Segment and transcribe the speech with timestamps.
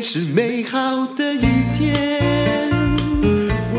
[0.00, 1.40] 是美好的一
[1.74, 2.22] 天。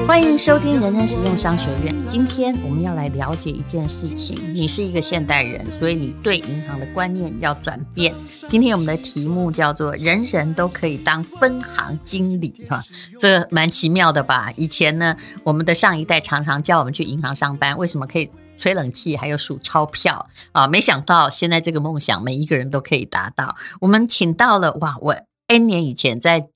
[0.06, 2.06] 欢迎收听人生实用商学院。
[2.06, 4.38] 今天我们要来了解一件事情。
[4.54, 8.14] 你是一个现代人，所以你对银行的观念要转变。
[8.46, 12.84] 今天我们的题目叫做“人人都可以当分行经理”哈，
[13.18, 14.52] 这蛮奇妙的吧？
[14.58, 20.68] 以前呢，我们的上一代常常叫我们去银行上班，为什么可以吹冷气还有数钞票啊？
[20.68, 23.56] 没想到现在这个梦想每一个人都可以达到。
[23.80, 25.16] 我们请到了哇，我
[25.54, 26.50] N 年以前在。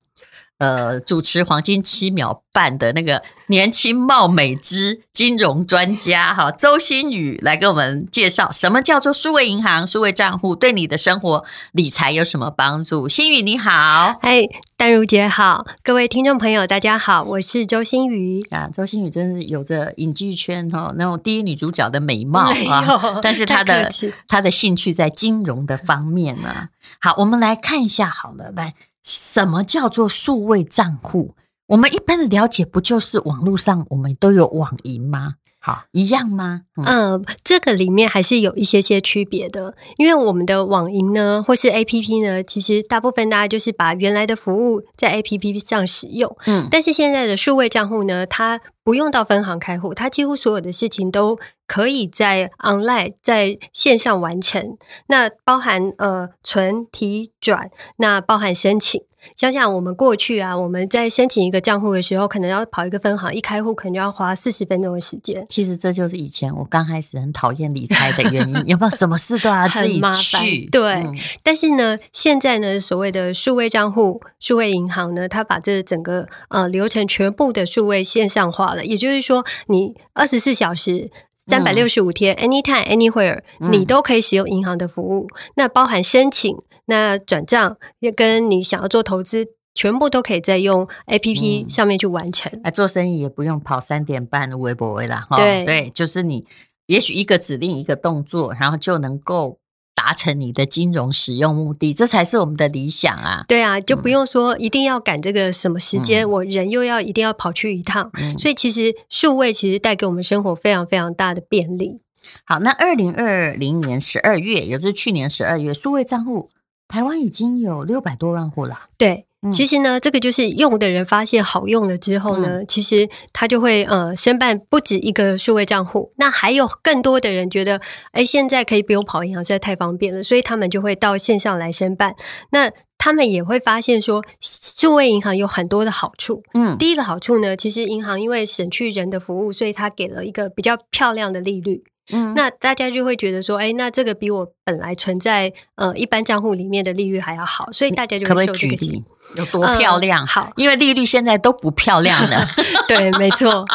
[0.59, 13.07] 呃，主持黄金七秒半的那个年轻貌美之金融专家哈，周新宇来给我们介绍什么叫做数位银行、数位账户对你的生活理财有什么帮助？
[13.07, 14.41] 新宇你好，嗨，
[14.75, 18.67] 淡如姐好，各位听众朋友大家好，我是周新宇啊。
[18.67, 23.91] 周新宇真是有着影剧圈哈那种第一女主角的美貌啊，但是她的
[24.27, 26.69] 她的兴趣在金融的方面呢。
[26.99, 28.73] 好，我们来看一下好了，来。
[29.07, 31.33] 什么叫做数位账户？
[31.67, 35.35] 我们一般的了解不就是网络上我们都有网银吗？
[35.67, 36.61] 好，一样吗？
[36.77, 46.33] 嗯、呃，这个里面还是有一些些区别的，因为我们的网银呢，或是 APP 呢，其实大部分大家就是把原来的服务在 APP 上使用。
[46.45, 54.77] 嗯，但是现在的数位账户呢，它不用到分行开户，它几乎所有的事情都可以在 online 在线上完成。
[55.07, 59.01] 那包含呃存提转，那包含申请。
[59.35, 65.45] 想想我们过去啊，我们在申请一个账户的时候，可能要跑一个分行，一开户可能就要花四十分钟的时间。
[65.49, 70.65] 其实这就是以前我刚开始很讨厌理财的原因， 有没有什么事都要自己去？
[70.69, 81.11] 对，嗯、但是呢，现在呢，所谓的数位账户、数位银行呢，它把这整个呃流程全部的数位线上化了，也就是说，你二十四小时。
[81.47, 83.41] 三百六十五天，anytime anywhere，
[83.71, 85.27] 你都可以使用银行的服务。
[85.33, 92.51] 嗯、那包含申请、那转账，也跟你想要做投资，全部都可以在用 APP 上面去完成。
[92.63, 95.23] 哎、嗯，做生意也不用跑三点半的微博微啦。
[95.35, 96.45] 对对，就是你
[96.87, 99.59] 也许一个指令一个动作，然后就能够。
[99.97, 103.43] 达成你的金融使用目的，这才是我们的理想啊！
[103.47, 108.11] 对啊，就不用说一定要赶这个什么时间，嗯、我人又要一定要跑去一趟。
[108.13, 112.01] 嗯、所以其实数位其实带给我们生活非常非常大的便利。
[112.45, 116.51] 好，那二零二零年十二月，也就是去年十二月，数位账户
[116.87, 118.81] 台湾已经有六百多万户了。
[118.97, 119.26] 对。
[119.51, 126.11] 其实呢，这个就是用的人发现好用了之后呢，嗯、其实他就会呃申办不止一个数位账户。
[126.17, 127.79] 那还有更多的人觉得，
[128.11, 132.15] 哎，现在可以不用跑银行，实在太方便了，所以他们就会到线上来申办。
[132.51, 136.41] 那他们也会发现说，数位银行有很多的好处。
[136.55, 141.83] 嗯，第一个好处呢，其实银行因为省去人的服务，所以它给了一个比较漂亮的利率。
[142.11, 149.03] 嗯，那大家就会觉得说，哎，那这个比我本来存在呃一般账户里面的利率还要好，所以大家就会受这个气。
[149.35, 150.23] 有多漂亮？
[150.23, 152.47] 嗯、好，因为利率现在都不漂亮了。
[152.87, 153.65] 对，没错。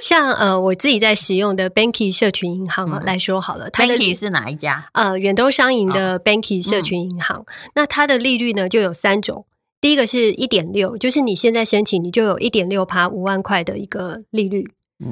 [0.00, 4.88] 像呃我自己在使用的 Banky 社群银行来说好了，嗯、它的 Banky 是哪一家？
[4.92, 7.38] 呃，远东商银的 Banky 社群银行。
[7.38, 9.46] 哦嗯、那它的利率呢就有三种，
[9.80, 14.68] 第一个是一点六，就是你现在申请，你就有一点六趴五万块的一个利率。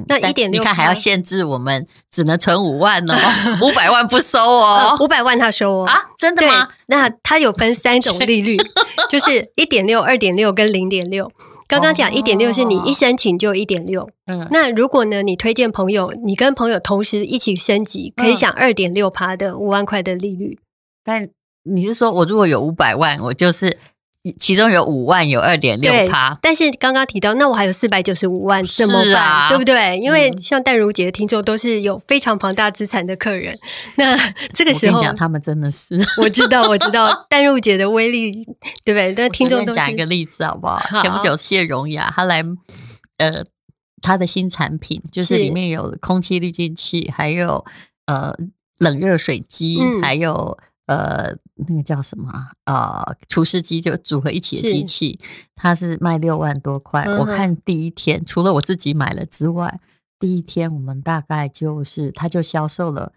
[0.07, 3.13] 那一点六，你看还要限制我们只能存五万哦，
[3.61, 6.69] 五百万不收哦， 五百万他收哦啊，真的吗？
[6.87, 8.57] 那它有分三种利率，
[9.11, 11.31] 就是一点六、二点六跟零点六。
[11.67, 20.59] 刚刚讲一点六是你一申请就一点六，嗯，那如果呢你推荐朋友，你跟朋友同时一起升级，可以享二点六趴的五万块的利率。
[21.03, 21.27] 但
[21.63, 23.77] 你是说我如果有五百万，我就是。
[24.39, 29.15] 其中有五万有二点六趴，但是刚刚提到，那我还有四百九十五万怎么办？
[29.21, 29.99] 啊、对不对？
[29.99, 33.59] 因为像淡如姐的听众都是有非常庞大资产的客人，
[33.97, 34.17] 那
[34.53, 38.31] 这个时候你讲他们真的是， 我知道，我知道 淡如姐的威力，
[38.85, 39.13] 对不对？
[39.17, 40.77] 那听众都讲一个例子好不好？
[40.77, 42.41] 好，前不久谢荣雅她来，
[43.17, 43.43] 呃，
[44.01, 47.65] 她的新产品就是里面有空气滤净器，还有
[48.05, 48.33] 呃
[48.79, 50.57] 冷热水机，嗯、还有。
[50.87, 51.37] 呃，
[51.67, 52.51] 那个叫什么啊？
[52.65, 57.03] 呃，厨师机就组合一起的机器，是它是卖六万多块。
[57.03, 59.79] 嗯、我看第一天，除了我自己买了之外，
[60.19, 63.13] 第一天我们大概就是，它就销售了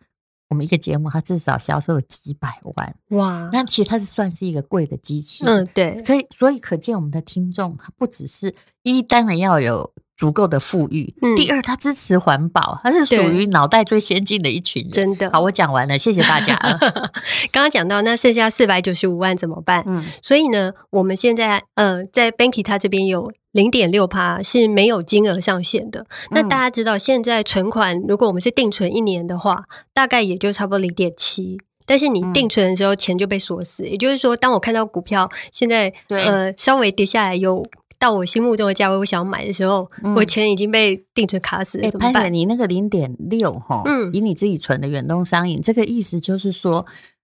[0.50, 2.94] 我们一个节目，它至少销售了几百万。
[3.10, 3.50] 哇！
[3.52, 5.44] 那其实它是算是一个贵的机器。
[5.46, 6.04] 嗯，对。
[6.04, 9.92] 所以，所以可见我们的听众，它不只是一，当然要有。
[10.16, 11.14] 足够的富裕。
[11.20, 14.90] 嗯、第二，他支持环保，他是属于脑袋最先进的一群人。
[14.90, 16.56] 真的，好，我讲完了，谢谢大家。
[17.52, 19.84] 刚刚讲到，那剩下四百九十五万怎么办？
[19.86, 26.00] 嗯，所以呢，我们现在呃，在 Banky 它这边有零点六趴是没有金额上限的。
[26.00, 31.58] 嗯、那大家知道，现在存款如果我们是定存一年的话，大概也就差不多零点七。
[31.86, 33.84] 但是你定存的时候钱就被锁死。
[33.84, 37.64] 嗯、也就是说，当我看到股票现在呃稍微跌下来，有
[37.98, 42.30] 到我心目中的价位，我想要买的时候，嗯、我钱已经被定存卡死了，怎么办？
[42.32, 46.84] 你那个零点六哈，嗯，以你自己存的远东商银，这个意思就是说，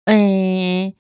[0.07, 0.95] 诶、欸。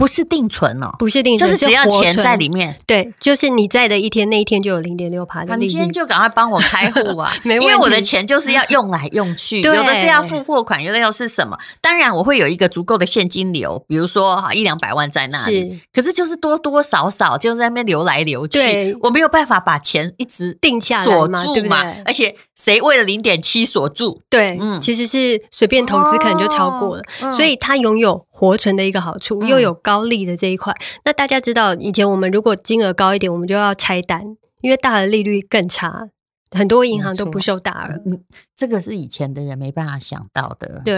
[0.00, 2.74] 不是定存哦，不是定存，就是只要钱在里面。
[2.86, 5.66] 对，就是你在的一天，那一天就有零点六趴的利率。
[5.66, 7.30] 你今天就赶快帮我开户啊！
[7.44, 11.58] 没问题，因为我的钱就是要用来用去，有的是要付货款，有的又是什么？
[11.82, 15.68] 当然我会有一个足够的现金流，比如说哈一两百万在那里。
[15.68, 22.02] 是，可是就是多多少少就在那边流来流去，我没有办法把钱一直定下锁住嘛，对不对？
[22.06, 24.22] 而且谁为了零点七锁住？
[24.30, 29.89] 对，嗯，其实是随便投资可能就超过了，哦、所以它拥有活存的一个好处，又有高。
[29.90, 30.72] 高利的这一块，
[31.04, 36.10] 那大家知道，以前我们如果金额高一点，我们就要拆单，因为大的利率更差，
[36.56, 38.00] 很多银行都不收大额。
[38.06, 38.22] 嗯，
[38.54, 40.94] 这个是以前的人没办法想到的，对，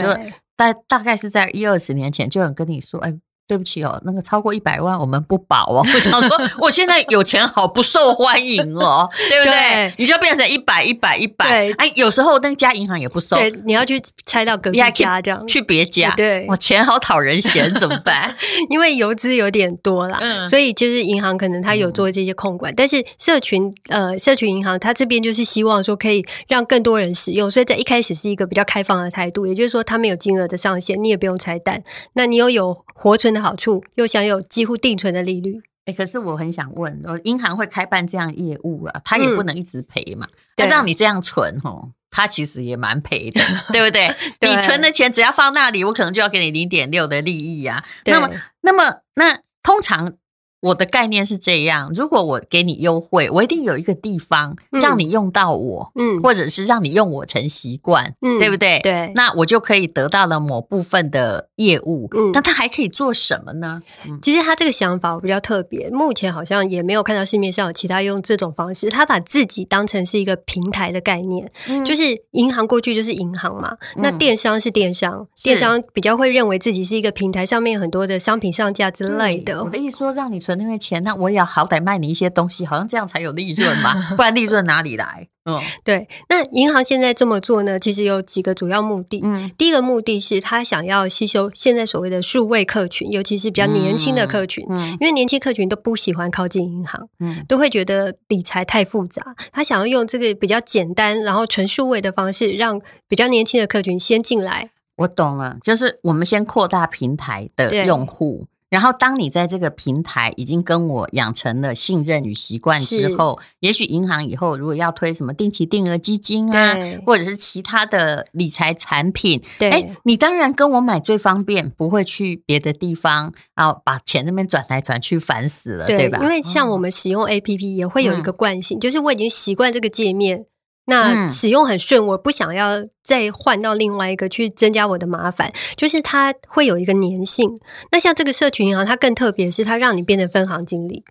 [0.54, 3.18] 大大概是在一二十年前，就有人跟你说，哎。
[3.48, 5.84] 对不起哦，那个超过一百万我们不保哦。
[5.94, 9.52] 我想说，我现在有钱好不受欢迎哦，对不对？
[9.52, 11.70] 对你就要变成一百一百一百。
[11.76, 16.14] 哎，有时候那家银行也不收，对，你要去拆到隔壁家这样，去别家。
[16.16, 18.34] 对，我钱好讨人嫌，怎么办？
[18.70, 31.82] 因为游资有点多啦，嗯、所以就是银行可能他有做这些控管，嗯、但是社群呃社群银行他这边就是希望说可以让更多人使用，所以在一开始是一个比较开放的态度，也就是说他们有金额的上限，你也不用拆单，
[32.14, 33.42] 那你又有活存的。
[33.42, 39.00] 好处又享有几乎定存的利率，哎，可是我很想问，银行会开办这样业务啊？
[39.04, 40.28] 他也不能一直赔嘛？
[40.58, 43.40] 要让、嗯、你这样存吼，他其实也蛮赔的，
[43.72, 44.14] 对不对？
[44.38, 47.84] 对你存的钱只要放那里，我可能就要给你零点六的利益啊。
[48.04, 48.30] 那么，
[48.60, 50.14] 那么，那通常。
[50.62, 58.78] 我的概念是这样：如果我给你优惠，我一定有一个地方让你用到我，嗯，或者是让你用我成习惯，嗯，对不对？
[58.80, 62.08] 对，那我就可以得到了某部分的业务。
[62.16, 63.82] 嗯，那他还可以做什么呢？
[64.22, 68.88] 其实他这个想法比较特别，目前好像也没有看到市面上有其他用这种方式。
[68.88, 79.64] 他把自己当成是一个平台的概念，嗯，就是银行过去就是银行嘛，那电商是电商，电商比较会认为自己是一个平台，上面有很多的商品上架之类的。
[79.64, 80.51] 我的意思说，让你存。
[80.56, 85.28] 那个钱，那我也要好歹卖你一些东西，好像这样才有利润嘛， 不然利润哪里来？
[85.44, 86.08] 嗯，对。
[86.28, 89.20] 那银行现在这么做呢，其实有几个主要目的。
[89.24, 99.34] 嗯，第一个目的是他想要吸收现在所谓的数位客群，尤其是比较年轻的客群，嗯，因为年轻客群都不喜欢靠近银行，嗯，都会觉得理财太复杂。
[99.50, 104.70] 他想要用这个比较简单，然后纯数位的方式，让比较年轻的客群先进来。
[104.98, 108.46] 我懂了，就是我们先扩大平台的用户。
[108.72, 116.74] 然后，当你在这个平台已经跟我养成了信任与习惯之后，也许银行以后如果要推什么定期定额基金啊，
[117.04, 126.20] 或者是其他的理财产品，对诶，你当然跟我买最方便，不会去别的地方，然后把钱那边转来转去烦死了，对，对吧？
[126.22, 130.46] 因为像我们使用 APP 也会有一个惯性，嗯、就是我已经习惯这个界面。
[130.86, 137.58] 那使用很顺，我不想要再换到另外一个去增加我的麻烦，就是它会有一个粘性。
[137.92, 141.04] 那像这个社群银行，它更特别是它让你变成分行经理。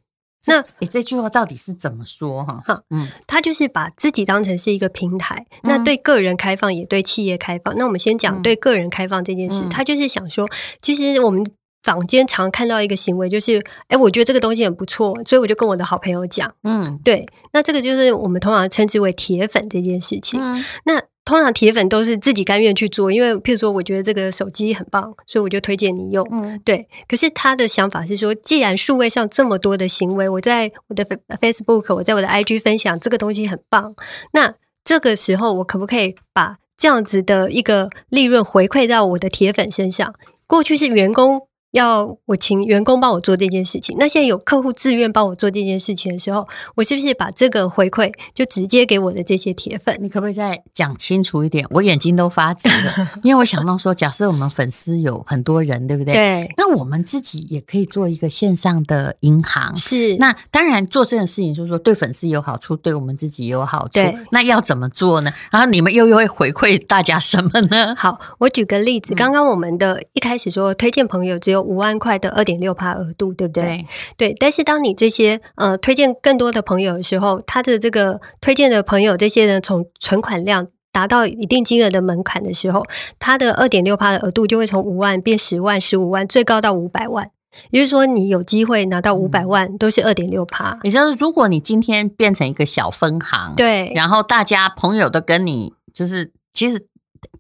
[0.48, 2.62] 那你这句话到底是怎么说哈？
[2.66, 7.78] 哈，嗯，他就是把自己当成是一个平台，那对个人开放也对企业开放。
[7.78, 10.50] 那我们先讲对个人开放这件事，他就是想说，
[10.82, 11.46] 其实我们。
[11.84, 20.40] 坊间常看到一个行为，就是，哎，我觉得这个东西很不错，所以我就跟我的好朋友讲，嗯，对，那这个就是我们通常称之为铁粉这件事情。
[20.42, 26.88] 嗯，那通常铁粉都是自己甘愿去做，因为譬如说，我觉得这个手机很棒，所以我就推荐你用，嗯，对。
[27.08, 31.06] 可是他的想法是说，既然数位上这么多的行为，我在我的
[31.40, 33.96] Facebook，我在我的 IG 分享这个东西很棒，
[34.34, 40.14] 那这个时候我可不可以把这样子的一个利润回馈到我的铁粉身上？
[40.48, 41.48] 过去是员工。
[41.72, 49.98] 要我请员工帮我做这件事情，那现在有客户自愿帮我做这件事情的时候，我是不是把这个回馈就直接给我的这些铁粉？
[50.02, 51.66] 你可不可以再讲清楚一点？
[51.72, 56.14] 我眼睛都发直了， 因为我想到说，假设我们粉丝有很多人，对不对？
[56.14, 56.54] 对。
[56.58, 60.18] 那我们自己也可以做一个线上的银行，是。
[60.18, 63.94] 那当然做这件事情，就是说对粉丝有好处，对我们自己有好处。
[63.94, 64.16] 对。
[64.32, 65.32] 那要怎么做呢？
[65.52, 67.96] 然后你们又又会回馈大家什么呢？
[67.98, 73.86] 好，我举个例子，刚刚我们的一开始说推荐朋友只有五万块的二点六趴额度，对不对？
[74.18, 74.36] 对，对。
[74.40, 82.86] 但是当你这些呃推荐更多的朋友的时候，他的这个推荐的朋友这些人从存款量达到一定金额的门槛的时候，
[83.20, 87.30] 他的二点六趴的额度就会从五万变十万、十五万，最高到五百万。
[87.70, 90.80] 也就是说，你有机会拿到五百万，都是二点六趴。
[90.84, 96.88] 也就是如果你今天变成一个小分行，对，然后大家朋友都跟你就是其实。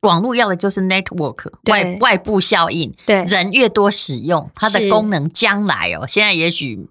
[0.02, 6.90] 网络要的就是 network 外外部效应，对，人越多使用，它的功能将来哦，现在也许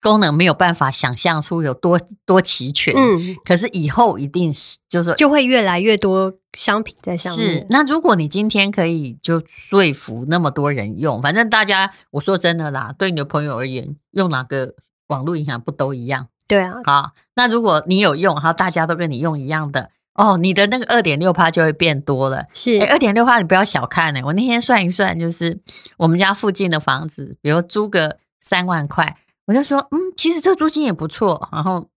[0.00, 7.56] 功能没有办法想象出有多多齐全，嗯，可是以后一定是就是就会越来越多商品在上面。
[7.56, 14.74] 是，那如果你今天可以就说服那么多人用，反正大家我说真的啦，对你的朋友而言，用哪个
[15.08, 16.28] 网络银行不都一样？
[16.48, 19.90] 对啊，好，那如果你有用，然后大家都跟你用一样的。
[20.16, 22.44] 哦，你的那个二点六趴就会变多了。
[22.52, 24.24] 是，二点六趴你不要小看呢、欸。
[24.24, 25.58] 我那天算一算，就是
[25.98, 31.48] 我们家附近的房子，比如租个三万块，我就说，嗯，其实这租金也不错。
[31.52, 31.88] 然后，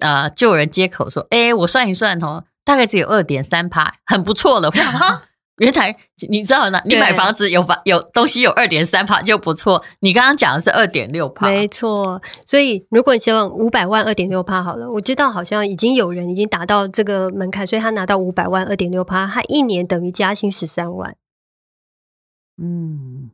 [0.00, 4.68] 呃，就有人接口说，哎，我算一算哦，大概只有二点三趴，很不错了。
[4.68, 5.20] 我想
[5.58, 5.94] 原来
[6.28, 6.80] 你知道呢？
[6.86, 9.84] 你买房子有房有东西有二点三趴就不错。
[10.00, 12.20] 你刚刚讲的是二点六趴，没错。
[12.46, 21.14] 所以如果你希望五百万二点六趴好了，我知道好像已经有人已经达到这个门槛，所以他拿到五百万二点六趴，他一年等于加薪十三万。
[22.60, 23.30] 嗯，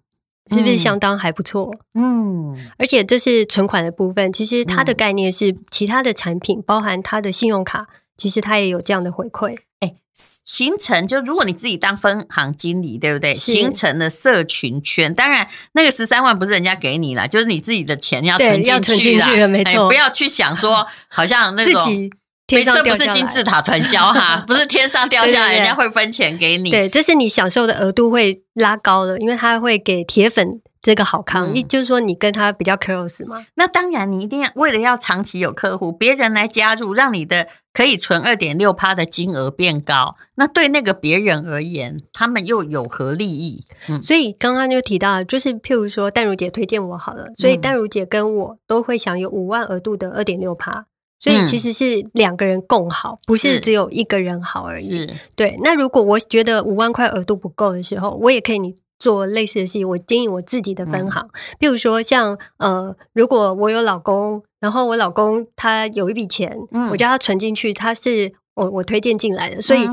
[0.50, 1.72] 是不是相当还不错？
[1.94, 9.58] 嗯，而且这是存款的部分，其实它的概念是其他的产品，包含他的信用卡，其实他也有这样的回馈。
[9.80, 13.34] 哎，形成就如果你自己当分行经理，对不对？
[13.34, 19.88] 形成了社群圈，当然那个十三万不是人家给你啦，就是你自己的钱要存进去啦，没错。
[19.88, 22.10] 不要去想说 好像那种，自己
[22.46, 26.70] 天上掉下来，这不是金字塔传销哈， 不是天上掉下来，人家会分钱给你。
[26.70, 30.60] 对，这是你享受的额度会拉高了，因为他会给铁粉。
[30.88, 33.36] 这个好康，你、嗯、就是说你跟他比较 close 嘛。
[33.56, 40.16] 那当然，你一定要为了要长期有客户，别人来加入，让你的可以存二点六趴的金额变高。
[40.36, 43.62] 那对那个别人而言，他们又有何利益？
[43.90, 50.86] 嗯，所以刚刚就提到，就是譬如说，淡如姐推荐我好了，所以淡如姐跟我都会享有五万额度的二点六趴。
[51.18, 54.84] 所以其实是两个人共好，嗯、不是只有一个人好而已。
[54.84, 55.54] 是，对。
[55.58, 58.74] 那如果我觉得五万块额度不够的时候，我也可以你。
[58.98, 61.28] 做类似的事情，我经营我自己的分行。
[61.58, 66.58] 比如说像呃，如果我有老公，然后我老公他有一笔钱，
[66.90, 69.88] 我叫他存进去，他是我我推荐进来的，所以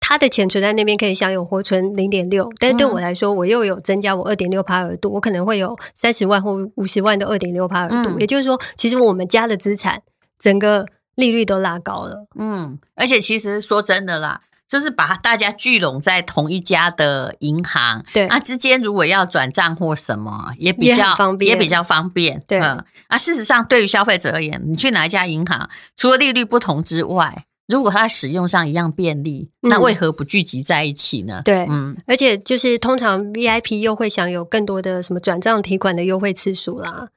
[0.00, 2.50] 他的钱存在那边可以享有活存零点六。
[2.58, 8.18] 但是对我来说，我又有增加我二点六趴额度，我可能会有三十万或五十万的二点六趴额度。
[8.18, 10.02] 也就是说，其实我们家的资产
[10.38, 12.26] 整个利率都拉高了。
[12.38, 14.42] 嗯，而且其实说真的啦。
[14.72, 22.58] 就是把大家聚拢在同一家的银行，对，啊，之间如果要转账或什么，也比较方便，也比较方便，对。
[22.58, 31.42] 嗯，啊，事实上，对于消费者而言，你去哪一家银行，除了利率不同之外，如果它使用上一样便利，嗯，那为何不聚集在一起呢？
[31.44, 37.08] 对，嗯，而且就是通常 VIP 又会享有更多的什么转账提款的优惠次数啦，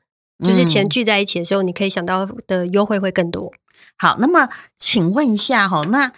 [0.43, 3.53] 就是钱聚在一起的时候，你可以想到的优惠会更多。
[3.97, 6.11] 好，那么请问一下哈，那。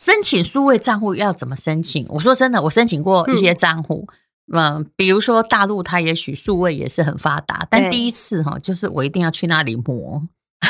[0.00, 2.06] 申请数位账户要怎么申请？
[2.08, 4.08] 我说真的，我申请过一些账户，
[4.50, 10.22] 嗯，呃、比如说大陆，它也许数位也是很发达，但第一次哈，就是我一定要去那里磨，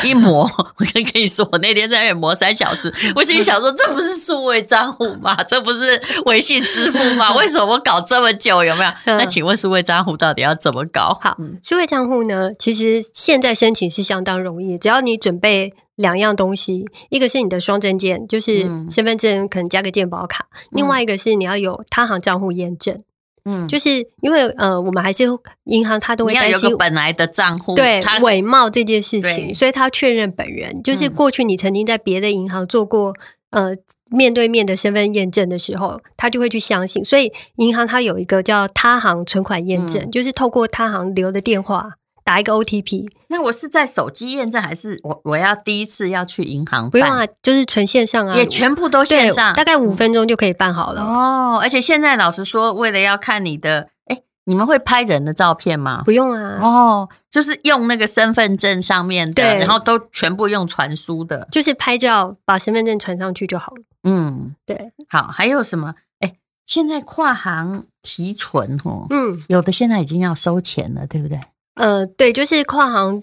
[0.05, 5.37] 一磨，我跟跟你说，我那天在那里磨三小时，我心里想说，这不是数位账户吗？
[5.45, 7.35] 这不是微信支付吗？
[7.35, 8.65] 为什么我搞这么久？
[8.65, 8.91] 有没有？
[9.07, 11.19] 那请问数位账户到底要怎么搞？
[11.23, 15.73] 好，数位账户呢，其实现在申请是相当容易，只要你准备。
[15.97, 22.99] 两样东西，一个是你的双证件，就是身份证可能加个健保卡；嗯、另外一个是你要有他行账户验证。
[23.45, 25.25] 嗯，就是因为呃，我们还是
[25.65, 30.83] 银行，他都会担心本来的账户对伪冒这件事情，所以他确认本人。
[30.83, 33.15] 就是过去你曾经在别的银行做过
[33.51, 33.73] 呃
[34.11, 37.05] 面对面的身份验证的时候，他就会去相信。
[37.05, 41.93] 所以银行它有一个叫他行存款验证，嗯、就是透过他行留的电话。
[42.31, 46.91] 打一个 OTP，那我是在手机验证，还是我我要第一次要去银行办？
[46.91, 51.03] 不用啊，就是纯线上啊，也全部都线上，大概五分钟就可以办好了。
[51.03, 56.03] 哦，而且现在老实说，为了要看你的，哎，你们会拍人的照片吗？
[56.05, 56.61] 不用啊。
[56.63, 63.83] 哦，就是用那个身份证上面的，对，然后都全部用传输的，就是拍照把身份证传上去就好了。
[64.05, 64.93] 嗯，对。
[65.09, 65.97] 好，还有什么？
[66.21, 71.41] 哎，现在跨行提存哦，嗯，有的现在已经要收钱了，对不对？
[71.81, 73.23] 呃，对，就是跨行，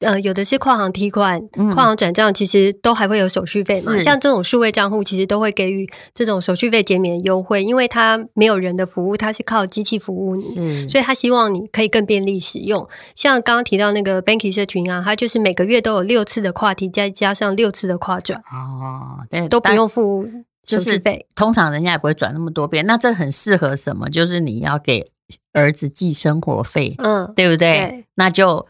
[0.00, 3.96] 呃，有的是跨行提款、嗯、跨行转账，其实都还会有手续费嘛。
[3.96, 12.86] 像这种数位账户，其实都会给予这种手续费减免优惠，因为它没有人的服务，它是靠机器服务你，所以它希望你可以更便利使用。
[13.14, 20.28] 像刚刚提到那个 Banky 社群啊，它就是每个月都有六次的跨提，再加上六次的跨转，哦，对，都不用付
[20.66, 21.26] 手续费。
[21.34, 24.10] 通常人家也不会转那么多遍，那这很适合什么？
[24.10, 25.10] 就是你要给。
[25.52, 27.72] 儿子寄生活费，嗯，对不对？
[27.72, 28.66] 对，那就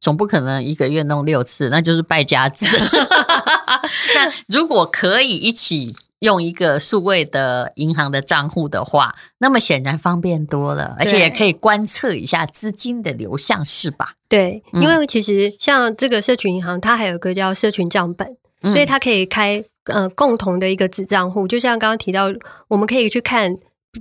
[0.00, 2.66] 总不可能一个月弄六次，那就是败家子。
[4.14, 14.14] 那如果可以一起用一个数位的银行的账户的话，那么显然方便多了，而且也可以观测一下资金的流向，是吧？
[14.28, 21.46] 对，因为其实像这个社群银行，它还有个叫社群账本，嗯、所以它可以开呃共同的一个子账户。
[21.46, 22.28] 就像刚刚提到，
[22.68, 23.56] 我们可以去看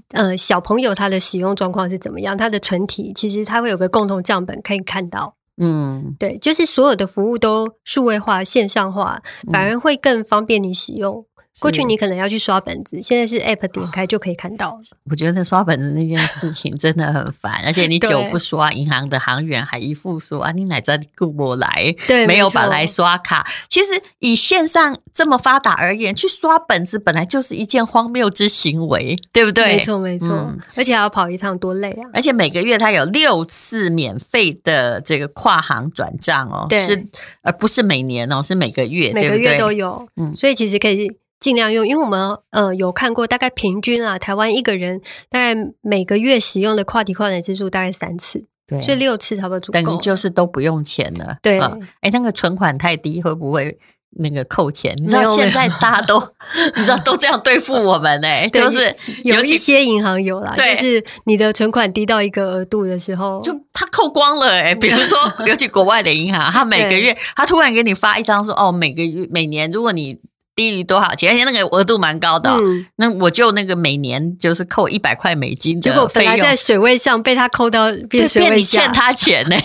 [0.10, 5.36] 呃小朋友他的使用状况是怎么样，他的存体其实他会有个共同账本可以看到。
[5.58, 9.22] 嗯，对，就是所有的服务都数位化、线上化，
[9.52, 11.26] 反而会更方便你使用。
[11.62, 14.78] 过去你可能要去刷本子，现在是 App 点开就可以看到。
[15.10, 21.96] 我觉得刷本子那件事情真的很烦， 而且你久不刷，银行的行员还一副说啊，你哪在顾我来？
[22.06, 23.48] 对，没有把来刷卡。
[23.70, 29.78] 其实以线上这么发达而言，去刷本子本来就是一件荒谬之行为，对不对？
[29.78, 30.36] 没错，没错。
[30.36, 32.10] 嗯，而且还要跑一趟，多累啊！
[32.14, 37.06] 而且每个月它有六次免费的这个跨行转账哦，对，是
[37.44, 40.08] 而不是每年哦，是每个月，每个月都有。
[40.18, 41.10] 嗯，所以其实可以。
[41.46, 45.00] 尽量用，因为我们呃有看过，大概平均啊，台湾一个人
[45.30, 51.38] 大概每个月使用的跨提跨转次数大概三次，对，所以六次差不多足够，等于就是都不用钱了。
[51.44, 51.70] 对，哎、
[52.02, 53.78] 呃，那个存款太低会不会
[54.18, 54.96] 那个扣钱？
[54.98, 56.20] 你知道现在大家都
[56.78, 58.50] 你知道都这样对付我们呢、 欸？
[58.50, 64.76] 就是有一些银行有啦，对，就是你的存款低到一个额度的时候，就他扣光了哎、欸。
[64.82, 70.18] 比如说，尤其国外的银行，他每个月他突然给你发一张说哦，每个月每年如果你。
[70.56, 71.34] 低于多少钱？
[71.34, 79.56] 而且那个额度蛮高的，哦嗯，那我就那个每年就是扣一百块美金的费用，结果本来在水位上被他扣到变水位下，变你欠他钱呢。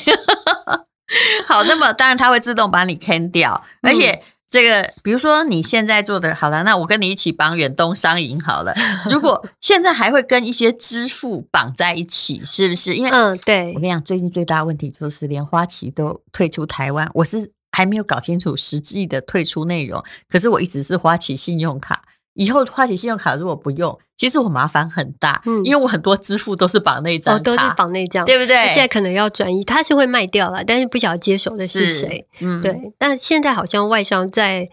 [1.46, 8.74] 好，那么当然他会自动把你 can 掉，而且这个比如说你现在做的好了，那我跟你一起绑远东商银好了。
[9.10, 12.94] 如果现在还会跟一些支付绑在一起，是不是？
[12.94, 17.52] 因为嗯，对，我跟你讲，最近最大的问题就是连花旗都退出台湾，我是。
[17.72, 22.02] 还没有搞清楚实际的退出内容，可是我一直是花旗信用卡。
[22.34, 28.68] 以后花旗信用卡如果不用，其实我麻烦很大，嗯，因为我很多支付都是绑那张卡，哦，都是绑那张，对不对？
[28.68, 32.74] 现在可能要转移，他是会卖掉了，但是不晓得接手的是谁，嗯，对。
[32.96, 34.70] 但现在好像外商在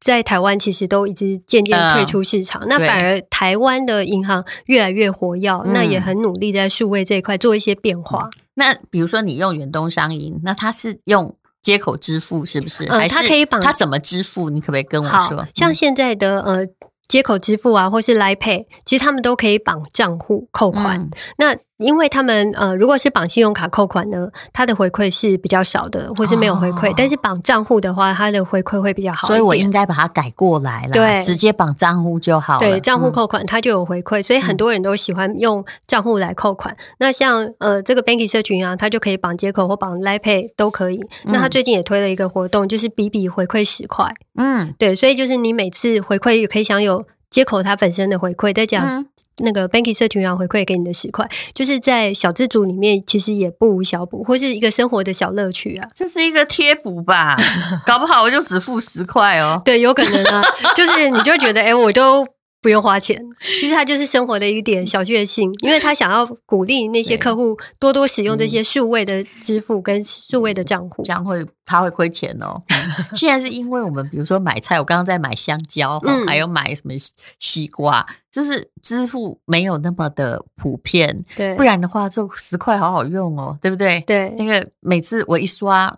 [0.00, 8.24] 在台湾其实都已经渐渐退出市场，嗯，那反而台湾的银行越来越活跃，嗯，那也很努力在数位这一块做一些变化。
[8.24, 11.37] 嗯，那比如说你用远东商银，那它是用。
[11.62, 12.84] 接口支付是不是？
[12.84, 14.50] 嗯，它可以绑，它怎么支付？
[14.50, 15.46] 你可不可以跟我说？
[15.54, 16.66] 像现在的呃。
[17.08, 21.00] 接口支付啊，或是 Line Pay，其实他们都可以绑账户扣款。
[21.00, 26.90] 嗯、那因为他们呃，如果是绑信用卡扣款呢，它的回馈是比较少的，或是没有回馈。
[26.90, 29.28] 哦、但是绑账户的话，它的回馈会比较好。
[29.28, 32.58] 所以我应该把它改过来了，对，直接绑账户就好了。
[32.58, 36.74] 对，账户扣款它就有回馈，所以很多人都喜欢用账户来扣款。
[36.74, 41.00] 嗯、那像呃这个 Banky 社群啊，它就可以绑接口或绑 Line Pay 都可以。
[41.26, 44.12] 那它最近也推了一个活动，就是比比回馈十块。
[44.34, 47.04] 嗯，对，所以就是你每次回馈也可以享有。
[47.38, 51.24] 接口它本身的回馈，再讲那个 Banky 社群要回馈给你的十块，
[51.54, 55.86] 就是在小资组里面其实也不无小补，或是一个生活的小乐趣啊。
[55.94, 57.36] 这是一个贴补吧？
[57.86, 59.62] 搞不好我就只付十块哦。
[59.64, 60.42] 对，有可能啊，
[60.74, 62.26] 就是你就觉得哎、欸，我都。
[62.68, 63.18] 不用花钱，
[63.58, 72.62] 其实它就是生活的一点小确幸，因为他想要鼓励那些客户多多使用这些数位的支付跟数位的账户，这样会他会亏钱哦。
[73.16, 76.92] 现在是因为我们比如说买菜，我刚刚在买香蕉，嗯、还有买什么
[77.38, 83.98] 西瓜，就是支付没有那么的普遍，对，不然的话就十块好好用哦，对不对？
[84.06, 85.96] 对，那个每次我一刷，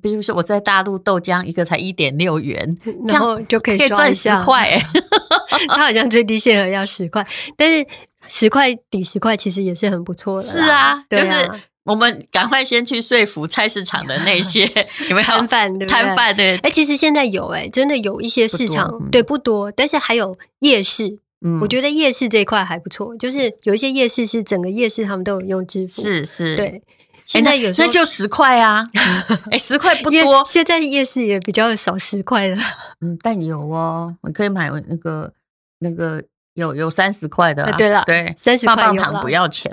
[0.00, 4.80] 比如说我在大陆豆浆一个才一点六元，然后就可以赚十块。
[5.68, 7.86] 它好像最低限额要十块，但是
[8.28, 10.46] 十块抵十块其实也是很不错的。
[10.46, 11.50] 是啊，就是
[11.84, 14.64] 我们赶快先去说服菜市场的那些
[15.08, 15.78] 有没有摊贩？
[15.80, 21.18] 摊贩对，哎，其实现在有哎，真的有一些市场，不对不多，但是还有夜市。
[21.40, 26.82] 嗯，我觉得夜市这一块还不错，就是有一些夜市是整个夜市他们都有用支付，是是，对。
[27.24, 28.86] 现在有时候就十块啊，
[29.52, 30.42] 哎，十块不多。
[30.46, 32.56] 现在夜市也比较少十块了，
[33.02, 35.32] 嗯，但有哦，你可以买那个。
[35.80, 36.22] 那个
[36.54, 39.72] 有有三十块的，对了，对，三十块棒棒糖不要钱，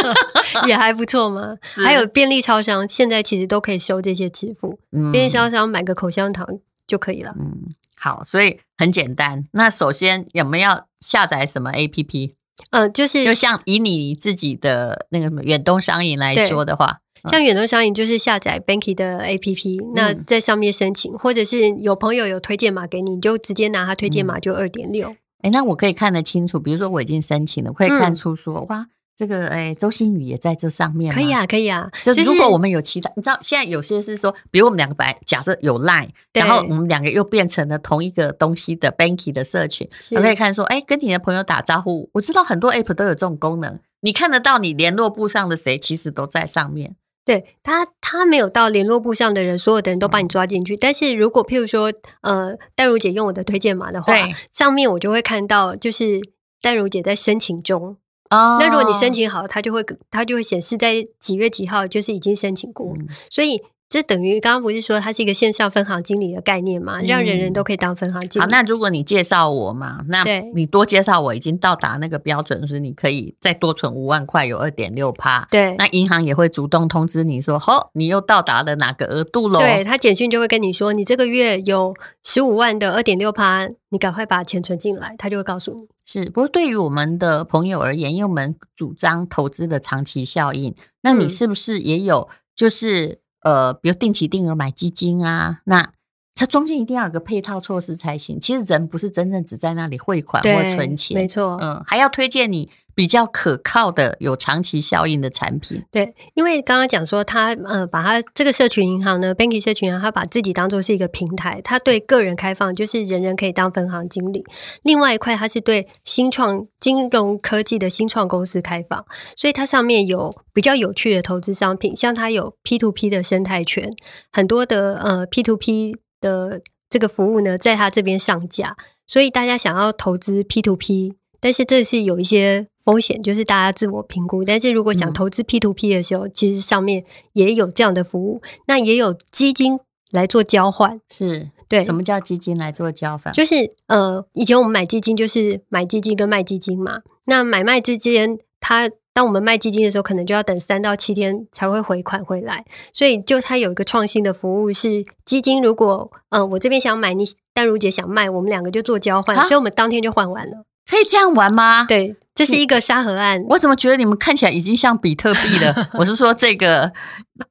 [0.66, 1.56] 也还不错嘛。
[1.84, 4.78] 还有便利超商，现在其实都可以收这些支付，
[5.12, 6.46] 便利超商买个口香糖
[6.86, 7.34] 就可以了。
[7.38, 7.64] 嗯，
[7.98, 9.44] 好，所以很简单。
[9.52, 12.32] 那首先有没有要下载什么 APP？
[12.70, 25.14] 嗯，就是就像以你自己的那个什么远东商银来说的话，像远东商银就是下载 Banky 的 APP，那在上面申请，或者是有朋友有推荐码给你，你就直接拿他推荐码就二点六。
[25.44, 31.12] 哎，那我可以看得清楚，比如说我已经申请了，可以看出说、嗯、哇，这个哎，周星宇也在这上面。
[31.14, 31.90] 可以啊，可以啊。
[32.02, 42.08] 就如果我们有其他，就是、你知道，现在有些是说，比如我们两个白，假设有 Line，然后我们两个又变成了同一个东西的 Banky 的社群，我可以看说，哎，跟你的朋友打招呼。
[42.14, 46.96] 我知道很多 App 都有这种功能，你看得到你联络簿上的谁，其实都在上面。
[47.24, 50.74] 对他，他没有到联络部上的人，所有的人都把你抓进去。
[50.74, 54.14] 嗯、但是如果譬如说，呃，淡如姐用我的推荐码的话，
[54.52, 56.20] 上面我就会看到，就是
[56.60, 57.96] 淡如姐在申请中。
[58.30, 63.62] 哦，那如果你申请好，它就会它就会显示在几月几号，就是已经申请过，嗯、所以。
[63.88, 67.00] 这等于刚刚不是说它是一个线上分行经理的概念吗？
[67.02, 68.44] 让人人都可以当分行经理。
[68.44, 75.46] 好，那如果你介绍我嘛，那你多介绍我已经到达那个标准，就是你可以再多存五万块，有二点六趴。
[75.48, 79.60] 对，那银行也会主动通知你说，好，你又到达了哪个额度喽？
[79.60, 81.94] 对，他简讯就会跟你说，你这个月有
[82.24, 85.86] 十五万的二点六趴，你赶快把钱存进来，他就会告诉你。
[86.04, 93.22] 是，不过对于我们的朋友而言，因为我们主张投资的长期效应，那你是不是也有就是？
[93.44, 95.92] 呃，比如定期定额买基金啊，那
[96.34, 98.40] 它中间一定要有个配套措施才行。
[98.40, 102.68] 其实人不是真正只在那里汇款或存钱，没错，嗯，还要推荐你。
[102.94, 105.84] 比较可靠的、有长期效应的产品。
[105.90, 114.44] 对，因为刚刚讲说他呃，把他这个社群银行呢，Banky 社群银行，他把自己当做是一个平台，他对个人开放，就是人人可以当分行经理。
[114.82, 119.04] 另外一块，它是对新创金融科技的新创公司开放，
[119.36, 123.90] 所以它上面有比较有趣的投资商品，像它有 P to P 的生态圈，
[124.32, 128.76] 很多的呃 P to P 的这个服务呢，在它这边上架，
[129.06, 131.16] 所以大家想要投资 P to P。
[131.40, 134.44] 但是这是有一些风险，就是大家自我评估。
[134.44, 139.78] 但是如果想投资 P to P 的时候，嗯、其实上面也有这样的服务，那也有基金
[140.10, 141.00] 来做交换。
[141.08, 143.32] 是对，什么叫基金来做交换？
[143.32, 147.00] 就是呃，以前我们买基金就是买基金跟卖基金嘛。
[147.26, 152.66] 那买卖之间，它当我们卖基金的时候，可能就要等三到七天才会回款回来。
[152.92, 160.66] 所以就它有一个创新的服务是基金，如果呃我这边想买，你淡如姐想卖，我们两个就做交换，所以我们当天就换完了。
[160.88, 161.84] 可以这样玩吗？
[161.84, 163.42] 对，这是一个沙河案。
[163.50, 165.90] 我怎么觉得你们看起来已经像比特币了？
[165.94, 166.92] 我是说这个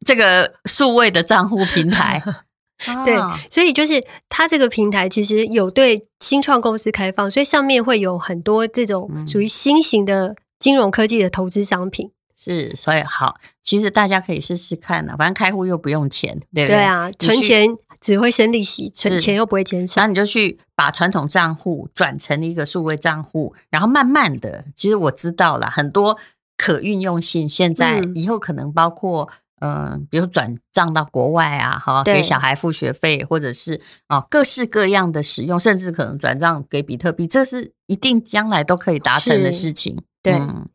[0.05, 2.21] 这个数位的账户平台。
[3.05, 3.17] 对，
[3.49, 12.11] 所以就是它这个平台其实有对新创公司开放，所以上面会有很多这种属于新型的金融科技的投资商品。
[12.35, 15.15] 是，所以好，其实大家可以试试看呢。
[15.17, 16.75] 反正开户又不用钱，对不对？
[16.75, 17.69] 对啊，存钱。
[18.03, 20.01] 只会生利息，存钱又不会减少。
[20.01, 26.19] 然后你就去把传统账户转成一个数位账户，然后慢慢的，其实我知道了很多
[26.57, 27.47] 可运用性。
[27.47, 29.29] 现在以后可能包括
[29.61, 39.97] 嗯、呃，比如转账到国外啊，哈，给小孩付学费，或者是啊、哦、各式各样的使用，甚至可能转账给比特币，这是一定将来都可以达成的事情。
[40.21, 40.67] 对、嗯，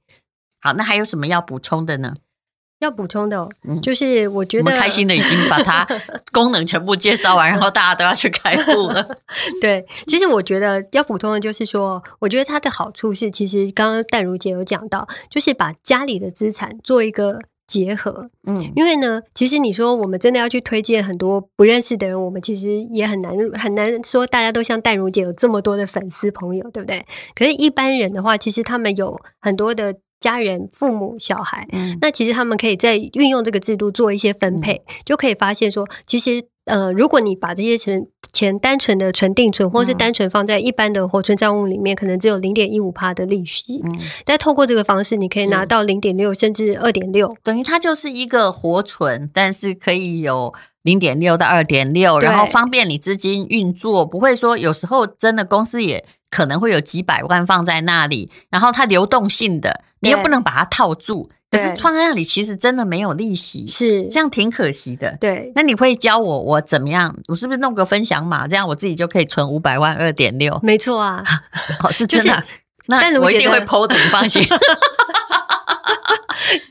[0.62, 2.14] 好，那还有什么要补充的呢？
[2.80, 3.48] 要补充的，
[3.82, 5.86] 就是我觉得、嗯、我们开心的已经把它
[6.32, 9.08] 功能全部介绍完，然后大家都要去开户了。
[9.60, 18.30] 对，其实我觉得要补充的就是说，我觉得它的好处是，其实刚刚淡如姐有讲到，就是把家里的资产做一个结合。
[18.46, 27.04] 嗯，因为呢，其实你说我们真的要去推荐很多不认识的人，我们其实也很难很难说大家都像淡如姐有这么多的粉丝朋友，对不对？
[27.34, 29.96] 可是，一般人的话，其实他们有很多的。
[30.20, 50.52] 家人、父母、小孩，嗯，那其实他们可以在运用这个制度做一些分配，嗯、就可以发现说，其实呃，如果你把这些钱钱单纯的存定存，或是单纯放在一般的活存账户里面，可能只有零点一五趴的利息，嗯，但透过这个方式，你可以拿到零点六甚至二点六，等于它就是一个活存，但是可以有
[50.82, 59.84] 零点六到二点六，然后方便你资金运作，不会说有时候真的公司也可能会有几百万放在那里，然后它流动性的。
[60.00, 65.16] 你又不能把它套住，可是放在那里其实真的没有利息，是这样挺可惜的。
[65.20, 67.16] 对，那你会教我我怎么样？
[67.28, 70.58] 我是不是弄个分享码，这样我自己就可以存五百万二点六？
[70.62, 71.22] 没错啊，
[71.80, 72.24] 好是真的。
[72.24, 72.44] 就是、
[72.86, 74.42] 那我一定会 po 的，你放心。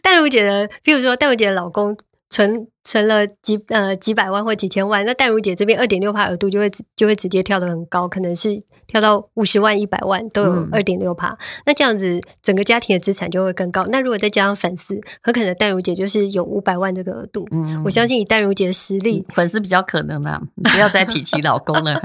[0.01, 1.95] 淡如姐的，譬如说淡如姐的老公
[2.29, 2.67] 存。
[2.87, 11.31] 存了几呃几百万或几千万，那淡如姐这边二点六帕额度就会就会直接跳得很高，可能是跳到五十万、一百万都有二点六趴。
[11.31, 13.85] 嗯、那这样子整个家庭的资产就会更高。
[13.87, 17.45] 那如果再加上粉丝，很可能淡如姐就是有五百万这个额度。
[17.51, 20.41] 嗯，我相信以淡如姐的实力，粉丝比较可能啊。
[20.55, 22.01] 你不要再提起老公了，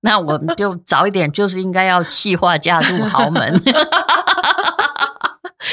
[0.00, 3.54] 那我们就早一点，就是应该要计划嫁入豪门。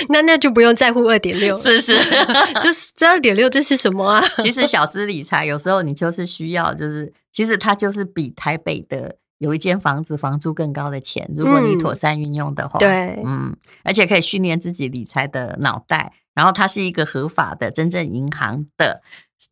[0.09, 1.93] 那那就不用在乎二点六，是是，
[2.61, 4.23] 就是这二点六这是什么啊？
[4.39, 11.29] 其实小资理财有时候你就是需要，就是其实它就是比台北的有一间房子房租更高的钱。
[11.35, 16.13] 如果你妥善运用的话，嗯、对，嗯，而且可以训练自己理财的脑袋。
[16.33, 19.01] 然后它是一个合法的真正银行的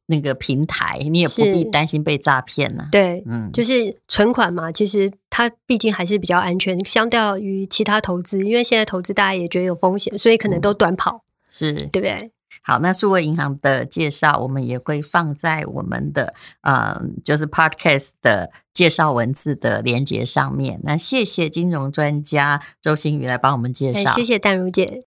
[0.07, 2.87] 那个平台，你也不必担心被诈骗了。
[2.91, 12.17] 对，嗯，就是存款嘛，其实它毕竟还是比较安全，相较于其他投资，因为现在投资大家也觉得有风险，所以可能都短跑，嗯、是对不对？
[12.61, 20.79] 好，那数位银行的介绍，我们也会放在我们的呃，就是 Podcast 的介绍文字的连接上面。
[20.83, 24.97] 那谢谢金融专家周星宇来帮我们介绍，谢谢淡如姐。